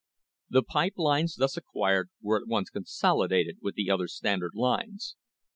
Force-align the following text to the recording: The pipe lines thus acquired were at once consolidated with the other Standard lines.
The 0.49 0.63
pipe 0.63 0.93
lines 0.97 1.35
thus 1.35 1.57
acquired 1.57 2.09
were 2.23 2.41
at 2.41 2.47
once 2.47 2.71
consolidated 2.71 3.59
with 3.61 3.75
the 3.75 3.91
other 3.91 4.07
Standard 4.07 4.55
lines. 4.55 5.15